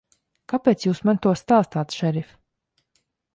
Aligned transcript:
Kāpēc 0.53 0.85
Jūs 0.87 1.01
man 1.09 1.19
to 1.25 1.33
stāstāt, 1.43 1.95
šerif? 2.01 2.33